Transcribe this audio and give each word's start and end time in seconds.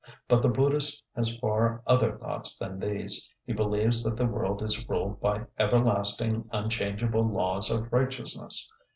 But 0.27 0.41
the 0.41 0.49
Buddhist 0.49 1.05
has 1.15 1.37
far 1.37 1.83
other 1.85 2.17
thoughts 2.17 2.57
than 2.57 2.79
these. 2.79 3.29
He 3.45 3.53
believes 3.53 4.01
that 4.03 4.17
the 4.17 4.25
world 4.25 4.63
is 4.63 4.89
ruled 4.89 5.21
by 5.21 5.45
everlasting, 5.59 6.49
unchangeable 6.51 7.27
laws 7.31 7.69
of 7.69 7.93
righteousness. 7.93 8.67